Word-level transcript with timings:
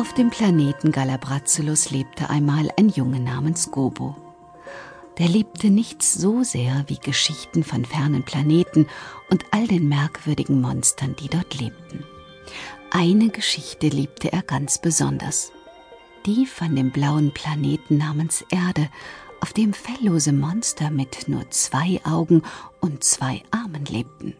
Auf 0.00 0.14
dem 0.14 0.30
Planeten 0.30 0.92
Galabrazulus 0.92 1.90
lebte 1.90 2.30
einmal 2.30 2.70
ein 2.78 2.88
Junge 2.88 3.20
namens 3.20 3.70
Gobo. 3.70 4.16
Der 5.18 5.28
liebte 5.28 5.68
nichts 5.68 6.14
so 6.14 6.42
sehr 6.42 6.84
wie 6.86 6.96
Geschichten 6.96 7.62
von 7.62 7.84
fernen 7.84 8.22
Planeten 8.22 8.86
und 9.30 9.44
all 9.50 9.66
den 9.66 9.90
merkwürdigen 9.90 10.62
Monstern, 10.62 11.16
die 11.16 11.28
dort 11.28 11.60
lebten. 11.60 12.02
Eine 12.90 13.28
Geschichte 13.28 13.88
liebte 13.88 14.32
er 14.32 14.40
ganz 14.40 14.78
besonders. 14.78 15.52
Die 16.24 16.46
von 16.46 16.74
dem 16.74 16.92
blauen 16.92 17.34
Planeten 17.34 17.98
namens 17.98 18.42
Erde, 18.50 18.88
auf 19.42 19.52
dem 19.52 19.74
felllose 19.74 20.32
Monster 20.32 20.90
mit 20.90 21.28
nur 21.28 21.50
zwei 21.50 22.00
Augen 22.04 22.40
und 22.80 23.04
zwei 23.04 23.42
Armen 23.50 23.84
lebten. 23.84 24.34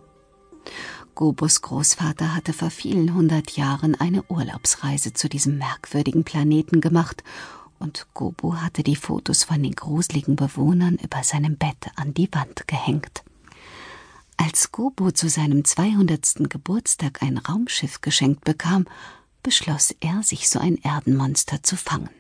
Gobos 1.15 1.63
Großvater 1.63 2.35
hatte 2.35 2.53
vor 2.53 2.71
vielen 2.71 3.15
hundert 3.15 3.53
Jahren 3.53 3.95
eine 3.95 4.23
Urlaubsreise 4.25 5.13
zu 5.13 5.29
diesem 5.29 5.59
merkwürdigen 5.59 6.25
Planeten 6.25 6.81
gemacht, 6.81 7.23
und 7.79 8.07
Gobo 8.13 8.57
hatte 8.57 8.83
die 8.83 8.97
Fotos 8.97 9.45
von 9.45 9.63
den 9.63 9.73
gruseligen 9.73 10.37
Bewohnern 10.37 10.97
über 10.97 11.23
seinem 11.23 11.57
Bett 11.57 11.91
an 11.97 12.13
die 12.13 12.29
Wand 12.33 12.69
gehängt. 12.69 13.23
Als 14.37 14.71
Gobo 14.71 15.11
zu 15.11 15.29
seinem 15.29 15.65
200. 15.65 16.49
Geburtstag 16.51 17.23
ein 17.23 17.39
Raumschiff 17.39 18.01
geschenkt 18.01 18.45
bekam, 18.45 18.87
beschloss 19.43 19.95
er, 20.01 20.23
sich 20.23 20.49
so 20.49 20.59
ein 20.59 20.77
Erdenmonster 20.77 21.63
zu 21.63 21.77
fangen. 21.77 22.11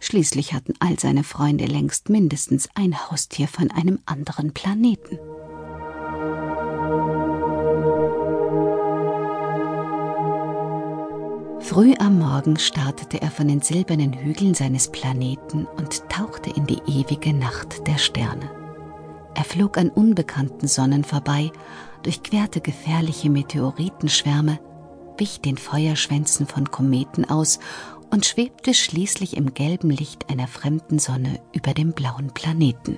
Schließlich 0.00 0.54
hatten 0.54 0.74
all 0.78 0.98
seine 0.98 1.24
Freunde 1.24 1.66
längst 1.66 2.08
mindestens 2.08 2.68
ein 2.74 3.10
Haustier 3.10 3.48
von 3.48 3.70
einem 3.70 3.98
anderen 4.06 4.52
Planeten. 4.52 5.18
Früh 11.68 11.92
am 11.98 12.18
Morgen 12.18 12.58
startete 12.58 13.20
er 13.20 13.30
von 13.30 13.46
den 13.46 13.60
silbernen 13.60 14.14
Hügeln 14.14 14.54
seines 14.54 14.90
Planeten 14.90 15.66
und 15.66 16.08
tauchte 16.08 16.48
in 16.48 16.66
die 16.66 16.80
ewige 16.86 17.34
Nacht 17.34 17.86
der 17.86 17.98
Sterne. 17.98 18.50
Er 19.34 19.44
flog 19.44 19.76
an 19.76 19.90
unbekannten 19.90 20.66
Sonnen 20.66 21.04
vorbei, 21.04 21.52
durchquerte 22.04 22.62
gefährliche 22.62 23.28
Meteoritenschwärme, 23.28 24.58
wich 25.18 25.42
den 25.42 25.58
Feuerschwänzen 25.58 26.46
von 26.46 26.70
Kometen 26.70 27.28
aus 27.28 27.58
und 28.08 28.24
schwebte 28.24 28.72
schließlich 28.72 29.36
im 29.36 29.52
gelben 29.52 29.90
Licht 29.90 30.30
einer 30.30 30.48
fremden 30.48 30.98
Sonne 30.98 31.38
über 31.52 31.74
dem 31.74 31.92
blauen 31.92 32.32
Planeten. 32.32 32.96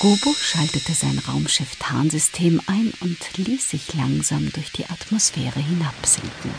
Gobo 0.00 0.32
schaltete 0.32 0.92
sein 0.94 1.20
Raumschiff 1.20 1.76
Tarnsystem 1.76 2.60
ein 2.66 2.92
und 3.00 3.36
ließ 3.36 3.70
sich 3.70 3.94
langsam 3.94 4.50
durch 4.52 4.72
die 4.72 4.86
Atmosphäre 4.86 5.60
hinabsinken. 5.60 6.50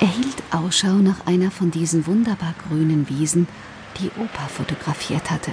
Er 0.00 0.08
hielt 0.08 0.42
Ausschau 0.50 0.94
nach 0.94 1.26
einer 1.26 1.50
von 1.50 1.70
diesen 1.70 2.06
wunderbar 2.06 2.54
grünen 2.66 3.10
Wiesen, 3.10 3.46
die 3.98 4.10
Opa 4.18 4.48
fotografiert 4.48 5.30
hatte. 5.30 5.52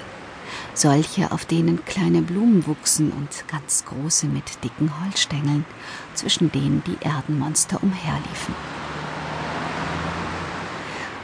Solche, 0.73 1.34
auf 1.34 1.44
denen 1.44 1.84
kleine 1.84 2.22
Blumen 2.22 2.66
wuchsen 2.66 3.12
und 3.12 3.45
ganz 3.50 3.84
große 3.84 4.28
mit 4.28 4.64
dicken 4.64 4.90
Holzstängeln, 5.03 5.66
zwischen 6.14 6.50
denen 6.50 6.81
die 6.88 6.98
Erdenmonster 7.06 7.84
umherliefen. 7.84 8.56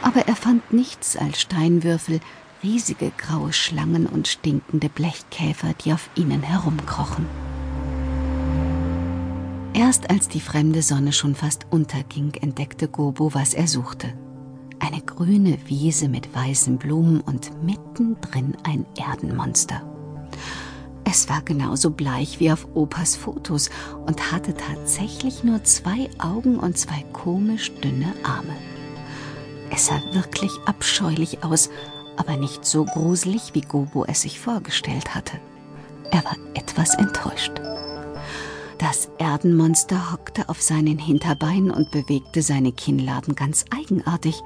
Aber 0.02 0.28
er 0.28 0.36
fand 0.36 0.70
nichts 0.74 1.16
als 1.16 1.40
Steinwürfel, 1.40 2.20
riesige 2.62 3.10
graue 3.16 3.54
Schlangen 3.54 4.04
und 4.04 4.28
stinkende 4.28 4.90
Blechkäfer, 4.90 5.72
die 5.82 5.94
auf 5.94 6.10
ihnen 6.14 6.42
herumkrochen. 6.42 7.24
Erst 9.74 10.08
als 10.08 10.28
die 10.28 10.40
fremde 10.40 10.82
Sonne 10.82 11.12
schon 11.12 11.34
fast 11.34 11.66
unterging, 11.70 12.32
entdeckte 12.34 12.86
Gobo, 12.86 13.34
was 13.34 13.54
er 13.54 13.66
suchte. 13.66 14.12
Eine 14.78 15.00
grüne 15.00 15.58
Wiese 15.66 16.08
mit 16.08 16.32
weißen 16.32 16.78
Blumen 16.78 17.20
und 17.20 17.50
mittendrin 17.64 18.56
ein 18.62 18.86
Erdenmonster. 18.96 19.82
Es 21.04 21.28
war 21.28 21.42
genauso 21.42 21.90
bleich 21.90 22.38
wie 22.38 22.52
auf 22.52 22.68
Opas 22.74 23.16
Fotos 23.16 23.68
und 24.06 24.30
hatte 24.30 24.54
tatsächlich 24.54 25.42
nur 25.42 25.64
zwei 25.64 26.08
Augen 26.18 26.56
und 26.56 26.78
zwei 26.78 27.04
komisch 27.12 27.72
dünne 27.74 28.14
Arme. 28.22 28.56
Es 29.70 29.86
sah 29.86 30.00
wirklich 30.12 30.52
abscheulich 30.66 31.42
aus, 31.42 31.68
aber 32.16 32.36
nicht 32.36 32.64
so 32.64 32.84
gruselig, 32.84 33.54
wie 33.54 33.62
Gobo 33.62 34.04
es 34.04 34.22
sich 34.22 34.38
vorgestellt 34.38 35.16
hatte. 35.16 35.40
Er 36.12 36.24
war 36.24 36.36
etwas 36.54 36.94
enttäuscht. 36.96 37.60
Das 38.78 39.08
Erdenmonster 39.18 40.12
hockte 40.12 40.48
auf 40.48 40.60
seinen 40.60 40.98
Hinterbeinen 40.98 41.70
und 41.70 41.90
bewegte 41.90 42.42
seine 42.42 42.72
Kinnladen 42.72 43.34
ganz 43.34 43.64
eigenartig, 43.70 44.42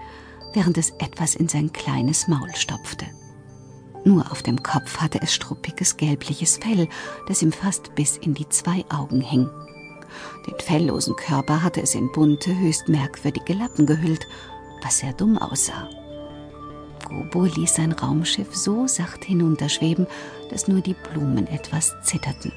während 0.52 0.76
es 0.78 0.90
etwas 0.98 1.34
in 1.34 1.48
sein 1.48 1.72
kleines 1.72 2.28
Maul 2.28 2.54
stopfte. 2.54 3.06
Nur 4.04 4.30
auf 4.30 4.42
dem 4.42 4.62
Kopf 4.62 4.98
hatte 4.98 5.20
es 5.22 5.32
struppiges 5.34 5.96
gelbliches 5.96 6.58
Fell, 6.58 6.88
das 7.26 7.42
ihm 7.42 7.52
fast 7.52 7.94
bis 7.94 8.16
in 8.16 8.34
die 8.34 8.48
zwei 8.48 8.84
Augen 8.90 9.20
hing. 9.20 9.48
Den 10.46 10.58
felllosen 10.60 11.16
Körper 11.16 11.62
hatte 11.62 11.82
es 11.82 11.94
in 11.94 12.10
bunte, 12.12 12.56
höchst 12.56 12.88
merkwürdige 12.88 13.54
Lappen 13.54 13.86
gehüllt, 13.86 14.26
was 14.82 14.98
sehr 14.98 15.12
dumm 15.12 15.36
aussah. 15.38 15.88
Gobo 17.06 17.44
ließ 17.44 17.74
sein 17.74 17.92
Raumschiff 17.92 18.54
so 18.54 18.86
sacht 18.86 19.24
hinunterschweben, 19.24 20.06
dass 20.50 20.68
nur 20.68 20.80
die 20.80 20.94
Blumen 20.94 21.46
etwas 21.46 21.94
zitterten. 22.02 22.52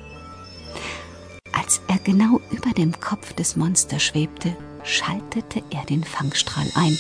Als 1.62 1.80
er 1.88 2.00
genau 2.00 2.42
über 2.50 2.72
dem 2.72 3.00
Kopf 3.00 3.34
des 3.34 3.56
Monsters 3.56 4.02
schwebte, 4.02 4.56
schaltete 4.84 5.62
er 5.70 5.86
den 5.86 6.04
Fangstrahl 6.04 6.66
ein. 6.74 6.98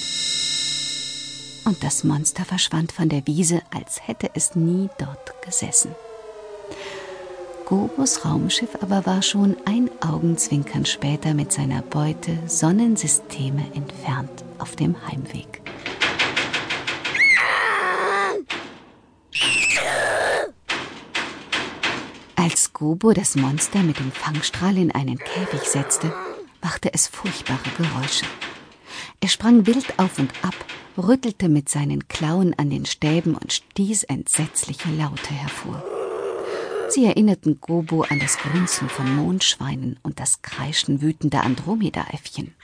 Und 1.65 1.83
das 1.83 2.03
Monster 2.03 2.45
verschwand 2.45 2.91
von 2.91 3.09
der 3.09 3.25
Wiese, 3.25 3.63
als 3.73 4.07
hätte 4.07 4.29
es 4.35 4.55
nie 4.55 4.87
dort 4.99 5.41
gesessen. 5.41 5.95
Gobos 7.65 8.23
Raumschiff 8.23 8.77
aber 8.81 9.03
war 9.07 9.23
schon 9.23 9.57
ein 9.65 9.89
Augenzwinkern 9.99 10.85
später 10.85 11.33
mit 11.33 11.51
seiner 11.51 11.81
Beute 11.81 12.37
Sonnensysteme 12.45 13.65
entfernt 13.73 14.43
auf 14.59 14.75
dem 14.75 14.95
Heimweg. 15.07 15.60
Als 22.41 22.73
Gobo 22.73 23.13
das 23.13 23.35
Monster 23.35 23.83
mit 23.83 23.99
dem 23.99 24.11
Fangstrahl 24.11 24.75
in 24.75 24.91
einen 24.91 25.19
Käfig 25.19 25.61
setzte, 25.61 26.11
machte 26.63 26.91
es 26.91 27.05
furchtbare 27.05 27.69
Geräusche. 27.77 28.25
Er 29.19 29.27
sprang 29.27 29.67
wild 29.67 29.99
auf 29.99 30.17
und 30.17 30.33
ab, 30.41 30.55
rüttelte 30.97 31.49
mit 31.49 31.69
seinen 31.69 32.07
Klauen 32.07 32.57
an 32.57 32.71
den 32.71 32.87
Stäben 32.87 33.35
und 33.35 33.53
stieß 33.53 34.05
entsetzliche 34.05 34.89
Laute 34.89 35.35
hervor. 35.35 35.83
Sie 36.89 37.05
erinnerten 37.05 37.61
Gobo 37.61 38.01
an 38.09 38.19
das 38.19 38.39
Grunzen 38.39 38.89
von 38.89 39.15
Mondschweinen 39.15 39.99
und 40.01 40.19
das 40.19 40.41
Kreischen 40.41 41.03
wütender 41.03 41.43
Andromeda-Äffchen. 41.43 42.55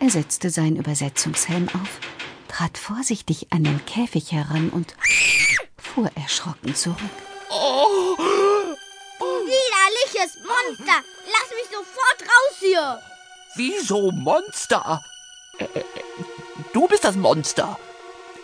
Er 0.00 0.08
setzte 0.08 0.48
seinen 0.48 0.76
Übersetzungshelm 0.76 1.68
auf, 1.68 2.00
trat 2.48 2.78
vorsichtig 2.78 3.48
an 3.50 3.64
den 3.64 3.84
Käfig 3.84 4.32
heran 4.32 4.70
und 4.70 4.96
fuhr 5.76 6.10
erschrocken 6.16 6.74
zurück. 6.74 7.10
Widerliches 10.24 10.38
Monster! 10.42 11.04
Lass 11.26 11.50
mich 11.50 11.70
sofort 11.70 12.22
raus 12.22 12.56
hier! 12.58 13.00
Wieso 13.56 14.10
Monster? 14.10 15.02
Äh, 15.58 15.66
du 16.72 16.88
bist 16.88 17.04
das 17.04 17.16
Monster. 17.16 17.78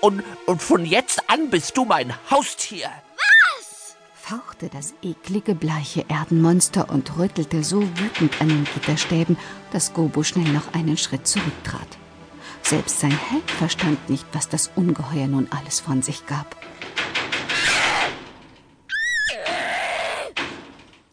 Und, 0.00 0.22
und 0.46 0.62
von 0.62 0.84
jetzt 0.84 1.28
an 1.28 1.50
bist 1.50 1.76
du 1.76 1.84
mein 1.84 2.14
Haustier. 2.30 2.90
Was? 3.16 3.96
fauchte 4.14 4.68
das 4.68 4.94
eklige, 5.02 5.54
bleiche 5.54 6.04
Erdenmonster 6.08 6.88
und 6.90 7.18
rüttelte 7.18 7.64
so 7.64 7.82
wütend 7.82 8.40
an 8.40 8.48
den 8.48 8.64
Gitterstäben, 8.64 9.36
dass 9.72 9.92
Gobo 9.92 10.22
schnell 10.22 10.52
noch 10.52 10.72
einen 10.74 10.96
Schritt 10.96 11.26
zurücktrat. 11.26 11.88
Selbst 12.62 13.00
sein 13.00 13.18
Held 13.30 13.50
verstand 13.50 14.08
nicht, 14.08 14.26
was 14.32 14.48
das 14.48 14.70
Ungeheuer 14.76 15.26
nun 15.26 15.48
alles 15.50 15.80
von 15.80 16.02
sich 16.02 16.26
gab. 16.26 16.56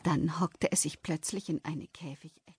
Dann 0.07 0.39
hockte 0.39 0.71
es 0.71 0.83
sich 0.83 1.01
plötzlich 1.01 1.49
in 1.49 1.59
eine 1.65 1.85
Käfigecke. 1.85 2.57